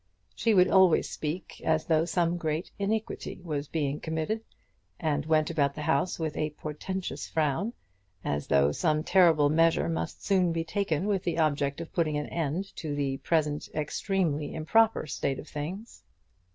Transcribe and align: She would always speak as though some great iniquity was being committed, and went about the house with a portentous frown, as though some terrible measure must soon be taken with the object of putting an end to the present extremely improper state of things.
She 0.33 0.55
would 0.55 0.67
always 0.67 1.07
speak 1.07 1.61
as 1.63 1.85
though 1.85 2.05
some 2.05 2.35
great 2.37 2.71
iniquity 2.79 3.39
was 3.43 3.67
being 3.67 3.99
committed, 3.99 4.41
and 4.99 5.27
went 5.27 5.51
about 5.51 5.75
the 5.75 5.83
house 5.83 6.17
with 6.17 6.35
a 6.35 6.49
portentous 6.49 7.29
frown, 7.29 7.73
as 8.25 8.47
though 8.47 8.71
some 8.71 9.03
terrible 9.03 9.51
measure 9.51 9.87
must 9.89 10.25
soon 10.25 10.51
be 10.51 10.63
taken 10.63 11.05
with 11.05 11.23
the 11.23 11.37
object 11.37 11.79
of 11.81 11.93
putting 11.93 12.17
an 12.17 12.25
end 12.29 12.75
to 12.77 12.95
the 12.95 13.17
present 13.17 13.69
extremely 13.75 14.55
improper 14.55 15.05
state 15.05 15.37
of 15.37 15.47
things. 15.47 16.01